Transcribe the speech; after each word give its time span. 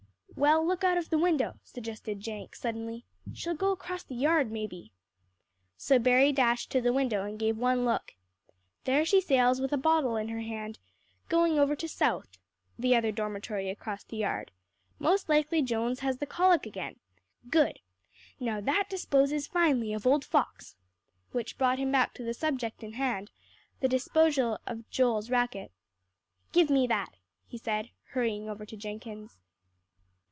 "Well, 0.37 0.65
look 0.65 0.83
out 0.83 0.97
of 0.97 1.11
the 1.11 1.19
window," 1.19 1.59
suggested 1.63 2.19
Jenk 2.19 2.55
suddenly. 2.55 3.05
"She'll 3.31 3.53
go 3.53 3.71
across 3.71 4.01
the 4.01 4.15
yard, 4.15 4.49
maybe." 4.51 4.91
So 5.77 5.99
Berry 5.99 6.31
dashed 6.31 6.71
to 6.71 6.81
the 6.81 6.93
window, 6.93 7.23
and 7.25 7.37
gave 7.37 7.57
one 7.59 7.85
look. 7.85 8.15
"There 8.85 9.05
she 9.05 9.21
sails 9.21 9.61
with 9.61 9.71
a 9.71 9.77
bottle 9.77 10.15
in 10.15 10.29
her 10.29 10.39
hand, 10.39 10.79
going 11.29 11.59
over 11.59 11.75
to 11.75 11.87
South" 11.87 12.39
(the 12.79 12.95
other 12.95 13.11
dormitory 13.11 13.69
across 13.69 14.03
the 14.03 14.17
yard). 14.17 14.49
"Most 14.97 15.29
likely 15.29 15.61
Jones 15.61 15.99
has 15.99 16.17
the 16.17 16.25
colic 16.25 16.65
again. 16.65 16.95
Good! 17.51 17.77
Now 18.39 18.61
that 18.61 18.89
disposes 18.89 19.45
finely 19.45 19.93
of 19.93 20.07
old 20.07 20.25
Fox," 20.25 20.75
which 21.33 21.55
brought 21.59 21.77
him 21.77 21.91
back 21.91 22.15
to 22.15 22.23
the 22.23 22.33
subject 22.33 22.81
in 22.83 22.93
hand, 22.93 23.29
the 23.79 23.87
disposal 23.87 24.57
of 24.65 24.89
Joel's 24.89 25.29
racket. 25.29 25.71
"Give 26.51 26.71
me 26.71 26.87
that," 26.87 27.13
he 27.45 27.59
said, 27.59 27.91
hurrying 28.05 28.49
over 28.49 28.65
to 28.65 28.75
Jenkins. 28.75 29.37